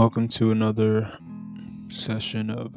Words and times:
Welcome 0.00 0.28
to 0.28 0.50
another 0.50 1.12
session 1.88 2.48
of 2.48 2.72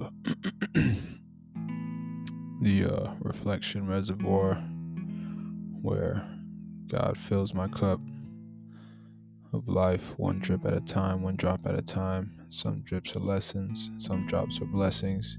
the 2.61 2.83
uh, 2.83 3.13
Reflection 3.21 3.87
Reservoir, 3.87 4.55
where 5.81 6.27
God 6.89 7.17
fills 7.17 7.53
my 7.53 7.69
cup 7.69 8.01
of 9.53 9.69
life 9.69 10.13
one 10.17 10.39
drip 10.39 10.65
at 10.65 10.73
a 10.73 10.81
time, 10.81 11.21
one 11.21 11.37
drop 11.37 11.65
at 11.65 11.79
a 11.79 11.81
time. 11.81 12.45
Some 12.49 12.81
drips 12.81 13.15
are 13.15 13.21
lessons, 13.21 13.89
some 13.95 14.27
drops 14.27 14.59
are 14.59 14.65
blessings, 14.65 15.37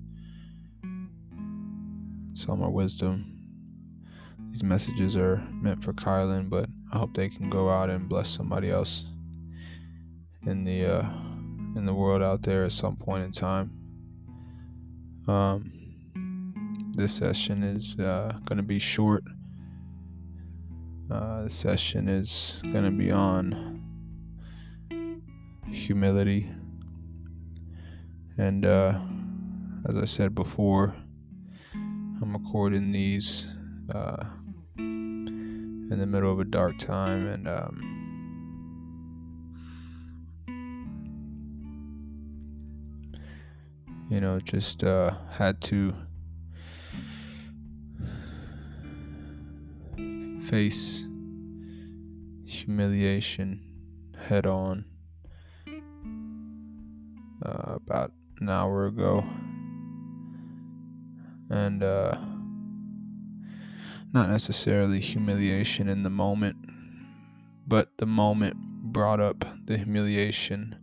some 2.33 2.63
are 2.63 2.71
wisdom. 2.71 3.43
These 4.47 4.65
messages 4.65 5.19
are 5.19 5.47
meant 5.53 5.85
for 5.85 5.93
Kylan, 5.93 6.49
but 6.49 6.71
I 6.95 6.97
hope 6.97 7.13
they 7.13 7.29
can 7.29 7.51
go 7.51 7.69
out 7.69 7.91
and 7.91 8.09
bless 8.09 8.31
somebody 8.31 8.71
else 8.71 9.05
in 10.47 10.65
the 10.65 10.87
uh, 10.87 11.11
in 11.77 11.87
the 11.87 11.95
world 11.95 12.23
out 12.23 12.43
there 12.43 12.65
at 12.65 12.73
some 12.73 12.97
point 12.97 13.25
in 13.25 13.31
time. 13.31 13.71
Um, 15.27 15.73
this 16.93 17.13
session 17.13 17.63
is 17.63 17.99
uh, 17.99 18.39
going 18.45 18.59
to 18.59 18.63
be 18.63 18.79
short. 18.79 19.25
Uh, 21.11 21.45
the 21.45 21.51
session 21.51 22.09
is 22.09 22.61
going 22.63 22.85
to 22.85 22.91
be 22.91 23.11
on 23.11 23.83
humility. 25.71 26.51
And 28.39 28.65
uh, 28.65 28.99
as 29.89 29.97
I 29.97 30.05
said 30.05 30.35
before, 30.35 30.95
I'm 31.75 32.33
recording 32.33 32.93
these 32.93 33.49
uh, 33.93 34.25
in 34.79 35.89
the 35.89 36.07
middle 36.07 36.33
of 36.33 36.41
a 36.41 36.45
dark 36.45 36.79
time 36.79 37.27
and 37.27 37.49
um, 37.49 37.94
you 44.09 44.21
know, 44.21 44.39
just 44.41 44.85
uh, 44.85 45.13
had 45.31 45.61
to 45.63 45.95
face 50.43 51.05
humiliation 52.45 53.61
head 54.29 54.47
on 54.47 54.85
uh, 57.45 57.75
about 57.77 58.13
an 58.41 58.49
hour 58.49 58.87
ago. 58.87 59.25
And 61.51 61.83
uh, 61.83 62.17
not 64.13 64.29
necessarily 64.29 65.01
humiliation 65.01 65.89
in 65.89 66.03
the 66.03 66.11
moment, 66.11 66.57
but 67.67 67.97
the 67.99 68.07
moment 68.07 68.57
brought 68.93 69.21
up 69.21 69.45
the 69.67 69.77
humiliation 69.77 70.77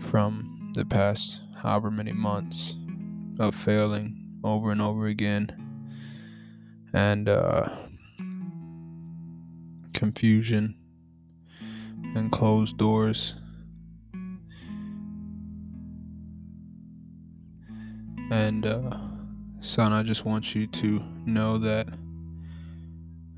from 0.00 0.72
the 0.74 0.84
past 0.84 1.40
however 1.62 1.90
many 1.90 2.12
months 2.12 2.74
of 3.38 3.54
failing 3.54 4.16
over 4.44 4.70
and 4.70 4.80
over 4.80 5.06
again 5.06 5.50
and 6.92 7.28
uh, 7.28 7.68
confusion 9.92 10.76
and 12.14 12.32
closed 12.32 12.78
doors. 12.78 13.34
And, 18.30 18.66
uh, 18.66 18.96
son, 19.60 19.92
I 19.92 20.02
just 20.02 20.24
want 20.24 20.54
you 20.54 20.66
to 20.66 21.02
know 21.26 21.58
that 21.58 21.88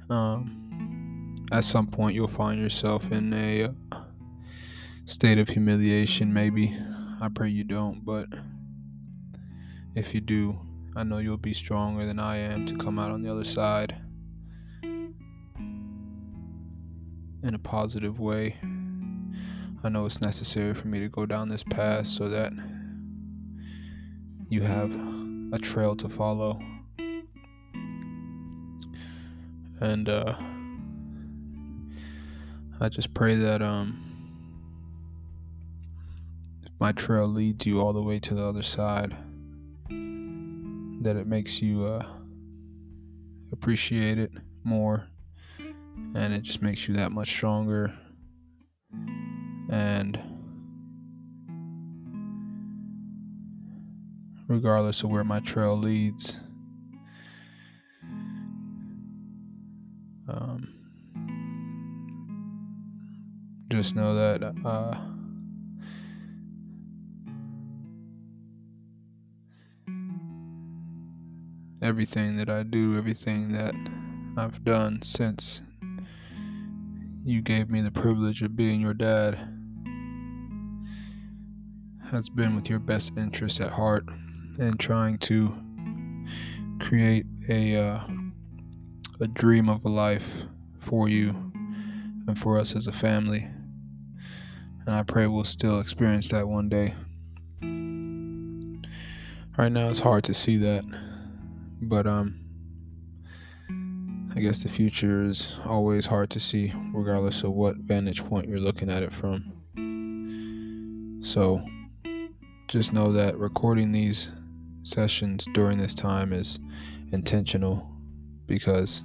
um, 0.09 1.37
at 1.53 1.65
some 1.65 1.87
point 1.87 2.15
you'll 2.15 2.29
find 2.29 2.61
yourself 2.61 3.11
in 3.13 3.33
a 3.33 3.65
uh, 3.65 3.99
state 5.05 5.39
of 5.39 5.49
humiliation, 5.49 6.33
maybe 6.33 6.77
I 7.23 7.29
pray 7.29 7.51
you 7.51 7.65
don't, 7.65 8.03
but 8.03 8.29
if 9.95 10.15
you 10.15 10.23
do, 10.23 10.59
I 10.97 11.05
know 11.05 11.19
you'll 11.19 11.37
be 11.37 11.53
stronger 11.53 12.07
than 12.07 12.19
I 12.19 12.39
am 12.39 12.65
to 12.65 12.75
come 12.77 12.99
out 12.99 13.11
on 13.11 13.23
the 13.23 13.31
other 13.31 13.45
side 13.45 13.95
in 14.83 15.15
a 17.55 17.59
positive 17.59 18.21
way. 18.21 18.57
I 19.85 19.91
know 19.91 20.07
it's 20.07 20.23
necessary 20.23 20.73
for 20.73 20.89
me 20.89 20.99
to 21.01 21.11
go 21.11 21.27
down 21.27 21.51
this 21.51 21.63
path 21.63 22.07
so 22.07 22.31
that 22.31 22.55
you 24.49 24.63
have 24.63 24.91
a 25.53 25.59
trail 25.59 25.95
to 25.97 26.09
follow. 26.09 26.59
And 29.81 30.09
uh, 30.09 30.37
I 32.81 32.89
just 32.89 33.13
pray 33.13 33.35
that 33.35 33.61
um 33.61 34.10
my 36.81 36.93
trail 36.93 37.27
leads 37.27 37.67
you 37.67 37.79
all 37.79 37.93
the 37.93 38.03
way 38.03 38.19
to 38.19 38.35
the 38.35 38.43
other 38.43 38.63
side, 38.63 39.15
that 39.89 41.17
it 41.17 41.27
makes 41.27 41.61
you 41.61 41.85
uh, 41.85 42.05
appreciate 43.53 44.19
it 44.19 44.33
more 44.65 45.07
and 46.15 46.33
it 46.33 46.43
just 46.43 46.63
makes 46.63 46.89
you 46.89 46.95
that 46.95 47.13
much 47.13 47.29
stronger. 47.31 47.93
And 49.71 50.19
regardless 54.49 55.03
of 55.03 55.11
where 55.11 55.23
my 55.23 55.41
trail 55.41 55.77
leads, 55.77 56.41
um, 60.29 60.75
just 63.69 63.95
know 63.95 64.15
that. 64.15 64.55
Uh, 64.65 64.97
everything 71.83 72.37
that 72.37 72.49
I 72.51 72.63
do, 72.63 72.97
everything 72.97 73.53
that 73.53 73.75
I've 74.37 74.63
done 74.65 75.01
since 75.03 75.61
you 77.25 77.43
gave 77.43 77.71
me 77.71 77.81
the 77.81 77.91
privilege 77.91 78.43
of 78.43 78.57
being 78.57 78.81
your 78.81 78.95
dad 78.95 79.39
has 82.11 82.29
been 82.29 82.57
with 82.57 82.69
your 82.69 82.79
best 82.79 83.17
interests 83.17 83.61
at 83.61 83.71
heart 83.71 84.05
and 84.59 84.81
trying 84.81 85.19
to 85.19 85.55
create 86.81 87.27
a 87.49 87.77
uh, 87.77 88.01
a 89.21 89.29
dream 89.29 89.69
of 89.69 89.85
a 89.85 89.89
life 89.89 90.47
for 90.79 91.09
you 91.09 91.31
and 92.27 92.39
for 92.39 92.59
us 92.59 92.75
as 92.75 92.87
a 92.87 92.93
family. 92.93 93.47
And 94.87 94.95
I 94.95 95.03
pray 95.03 95.27
we'll 95.27 95.45
still 95.45 95.79
experience 95.79 96.31
that 96.31 96.49
one 96.49 96.69
day. 96.69 96.95
Right 99.59 99.71
now, 99.71 99.91
it's 99.91 100.01
hard 100.01 100.25
to 100.25 100.35
see 100.35 100.57
that. 100.57 100.85
But 101.81 102.07
um 102.07 102.41
I 104.35 104.41
guess 104.41 104.63
the 104.63 104.69
future 104.69 105.25
is 105.25 105.59
always 105.67 106.07
hard 106.07 106.31
to 106.31 106.41
see 106.41 106.73
regardless 106.93 107.43
of 107.43 107.51
what 107.53 107.77
vantage 107.77 108.25
point 108.25 108.49
you're 108.49 108.61
looking 108.61 108.89
at 108.89 109.03
it 109.03 109.13
from. 109.13 109.53
So 111.23 111.61
just 112.69 112.93
know 112.93 113.13
that 113.13 113.37
recording 113.37 113.91
these 113.91 114.31
sessions 114.85 115.47
during 115.53 115.79
this 115.79 115.95
time 115.95 116.33
is 116.33 116.61
intentional 117.13 117.91
because 118.47 119.03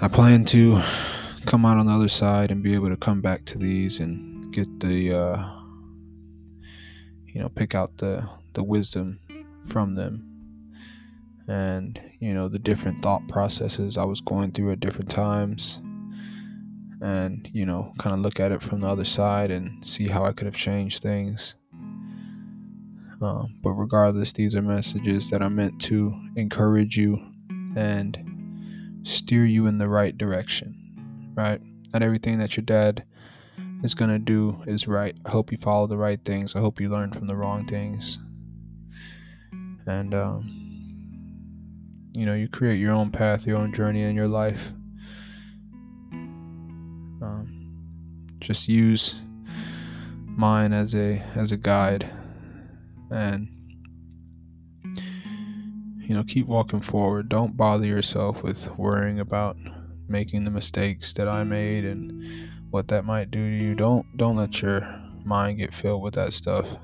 I 0.00 0.06
plan 0.06 0.44
to 0.46 0.80
come 1.46 1.66
out 1.66 1.76
on 1.76 1.86
the 1.86 1.92
other 1.92 2.08
side 2.08 2.52
and 2.52 2.62
be 2.62 2.74
able 2.74 2.90
to 2.90 2.96
come 2.96 3.20
back 3.20 3.44
to 3.46 3.58
these 3.58 3.98
and 3.98 4.52
get 4.52 4.80
the 4.80 5.12
uh, 5.12 5.50
you 7.26 7.40
know 7.40 7.48
pick 7.48 7.74
out 7.74 7.96
the 7.96 8.28
the 8.52 8.62
wisdom 8.62 9.18
from 9.60 9.96
them 9.96 10.33
and 11.48 12.00
you 12.20 12.32
know 12.32 12.48
the 12.48 12.58
different 12.58 13.02
thought 13.02 13.26
processes 13.28 13.98
I 13.98 14.04
was 14.04 14.20
going 14.20 14.52
through 14.52 14.72
at 14.72 14.80
different 14.80 15.10
times 15.10 15.80
and 17.00 17.48
you 17.52 17.66
know 17.66 17.92
kind 17.98 18.14
of 18.14 18.20
look 18.20 18.40
at 18.40 18.52
it 18.52 18.62
from 18.62 18.80
the 18.80 18.88
other 18.88 19.04
side 19.04 19.50
and 19.50 19.86
see 19.86 20.06
how 20.06 20.24
I 20.24 20.32
could 20.32 20.46
have 20.46 20.56
changed 20.56 21.02
things. 21.02 21.54
Um, 23.20 23.54
but 23.62 23.70
regardless 23.70 24.32
these 24.32 24.54
are 24.54 24.62
messages 24.62 25.30
that 25.30 25.40
are 25.42 25.50
meant 25.50 25.80
to 25.82 26.14
encourage 26.36 26.96
you 26.96 27.18
and 27.76 28.18
steer 29.02 29.44
you 29.44 29.66
in 29.66 29.78
the 29.78 29.88
right 29.88 30.16
direction 30.16 30.84
right? 31.34 31.60
Not 31.92 32.02
everything 32.02 32.38
that 32.38 32.56
your 32.56 32.64
dad 32.64 33.04
is 33.82 33.94
going 33.94 34.10
to 34.10 34.18
do 34.18 34.62
is 34.66 34.88
right. 34.88 35.16
I 35.24 35.30
hope 35.30 35.52
you 35.52 35.58
follow 35.58 35.86
the 35.86 35.96
right 35.96 36.22
things. 36.24 36.56
I 36.56 36.60
hope 36.60 36.80
you 36.80 36.88
learn 36.88 37.12
from 37.12 37.26
the 37.26 37.36
wrong 37.36 37.66
things. 37.66 38.18
And 39.86 40.14
um, 40.14 40.63
you 42.14 42.24
know 42.24 42.34
you 42.34 42.48
create 42.48 42.78
your 42.78 42.92
own 42.92 43.10
path 43.10 43.46
your 43.46 43.58
own 43.58 43.74
journey 43.74 44.02
in 44.02 44.14
your 44.14 44.28
life. 44.28 44.72
Um, 47.22 47.72
just 48.40 48.68
use 48.68 49.16
mine 50.26 50.72
as 50.72 50.94
a 50.94 51.22
as 51.34 51.52
a 51.52 51.56
guide 51.56 52.10
and 53.10 53.48
you 56.00 56.14
know 56.14 56.24
keep 56.24 56.46
walking 56.46 56.80
forward. 56.80 57.28
Don't 57.28 57.56
bother 57.56 57.86
yourself 57.86 58.42
with 58.42 58.68
worrying 58.78 59.20
about 59.20 59.56
making 60.08 60.44
the 60.44 60.50
mistakes 60.50 61.12
that 61.14 61.28
i 61.28 61.42
made 61.42 61.84
and 61.84 62.50
what 62.70 62.88
that 62.88 63.04
might 63.04 63.30
do 63.30 63.38
to 63.38 63.64
you. 63.64 63.74
Don't 63.74 64.04
don't 64.16 64.36
let 64.36 64.60
your 64.62 64.82
mind 65.24 65.58
get 65.58 65.74
filled 65.74 66.02
with 66.02 66.14
that 66.14 66.32
stuff. 66.32 66.76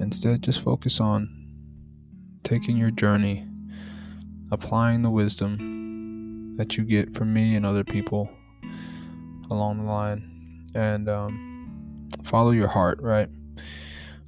Instead, 0.00 0.42
just 0.42 0.62
focus 0.62 1.00
on 1.00 1.28
taking 2.42 2.76
your 2.76 2.90
journey, 2.90 3.46
applying 4.50 5.02
the 5.02 5.10
wisdom 5.10 6.54
that 6.56 6.76
you 6.76 6.84
get 6.84 7.12
from 7.12 7.32
me 7.32 7.54
and 7.56 7.66
other 7.66 7.84
people 7.84 8.30
along 9.50 9.78
the 9.78 9.84
line, 9.84 10.66
and 10.74 11.08
um, 11.08 12.08
follow 12.24 12.50
your 12.50 12.68
heart. 12.68 13.00
Right? 13.00 13.28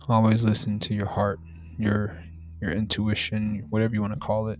Always 0.09 0.43
listen 0.45 0.79
to 0.81 0.95
your 0.95 1.07
heart, 1.07 1.39
your 1.79 2.19
your 2.61 2.73
intuition, 2.73 3.67
whatever 3.71 3.95
you 3.95 4.01
want 4.01 4.15
to 4.15 4.19
call 4.19 4.49
it. 4.49 4.59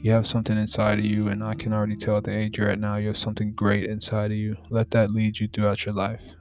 You 0.00 0.12
have 0.12 0.26
something 0.26 0.56
inside 0.56 1.00
of 1.00 1.04
you, 1.04 1.28
and 1.28 1.42
I 1.42 1.54
can 1.54 1.72
already 1.72 1.96
tell 1.96 2.16
at 2.16 2.24
the 2.24 2.36
age 2.36 2.56
you're 2.56 2.68
at 2.68 2.78
now, 2.78 2.96
you 2.96 3.08
have 3.08 3.16
something 3.16 3.52
great 3.52 3.84
inside 3.84 4.30
of 4.30 4.36
you. 4.36 4.56
Let 4.70 4.92
that 4.92 5.10
lead 5.10 5.40
you 5.40 5.48
throughout 5.48 5.84
your 5.84 5.94
life. 5.94 6.36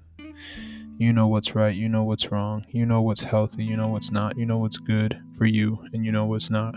You 0.99 1.11
know 1.11 1.27
what's 1.27 1.55
right, 1.55 1.75
you 1.75 1.89
know 1.89 2.03
what's 2.03 2.31
wrong, 2.31 2.65
you 2.69 2.85
know 2.85 3.01
what's 3.01 3.23
healthy, 3.23 3.63
you 3.63 3.75
know 3.75 3.87
what's 3.87 4.11
not, 4.11 4.37
you 4.37 4.45
know 4.45 4.57
what's 4.57 4.77
good 4.77 5.19
for 5.33 5.45
you, 5.45 5.79
and 5.91 6.05
you 6.05 6.11
know 6.11 6.25
what's 6.25 6.49
not. 6.49 6.75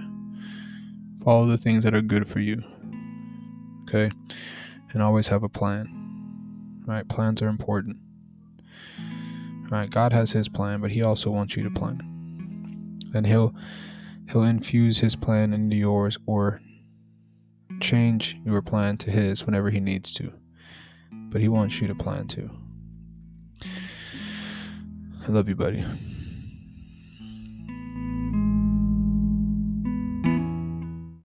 Follow 1.25 1.47
the 1.47 1.59
things 1.59 1.85
that 1.85 1.95
are 1.95 2.03
good 2.03 2.27
for 2.27 2.41
you. 2.41 2.63
Okay? 3.85 4.11
And 4.93 5.03
always 5.03 5.29
have 5.29 5.43
a 5.43 5.49
plan. 5.49 6.83
Right? 6.87 7.07
Plans 7.07 7.43
are 7.43 7.49
important. 7.49 7.99
Right? 9.71 9.91
God 9.91 10.13
has 10.13 10.33
his 10.33 10.49
plan, 10.49 10.81
but 10.81 10.91
he 10.91 11.03
also 11.03 11.31
wants 11.31 11.57
you 11.57 11.63
to 11.63 11.71
plan. 11.71 12.01
And 13.15 13.27
he'll 13.27 13.55
he'll 14.31 14.45
infuse 14.45 15.01
his 15.01 15.17
plan 15.17 15.53
into 15.53 15.77
yours 15.77 16.17
or 16.27 16.61
change 17.81 18.37
your 18.45 18.63
plan 18.63 18.97
to 18.99 19.11
his 19.11 19.45
whenever 19.45 19.71
he 19.71 19.81
needs 19.81 20.13
to. 20.15 20.33
But 21.13 21.41
he 21.41 21.49
wants 21.49 21.81
you 21.81 21.89
to 21.89 21.95
plan 21.95 22.29
too. 22.29 22.51
I 23.63 25.29
love 25.29 25.49
you, 25.49 25.55
buddy. 25.55 25.85